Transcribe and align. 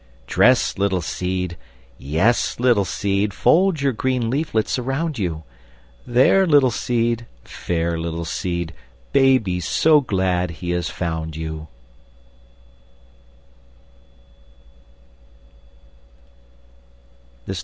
Dress, 0.25 0.79
little 0.79 1.03
seed! 1.03 1.57
Yes, 1.99 2.59
little 2.59 2.85
seed, 2.85 3.35
Fold 3.35 3.81
your 3.81 3.91
green 3.91 4.31
leaflets 4.31 4.79
around 4.79 5.19
you; 5.19 5.43
There, 6.07 6.47
little 6.47 6.71
seed! 6.71 7.27
Fair 7.43 7.99
little 7.99 8.25
seed, 8.25 8.73
Baby's 9.13 9.67
so 9.67 10.01
glad 10.01 10.49
he 10.49 10.71
has 10.71 10.89
found 10.89 11.35
you! 11.35 11.67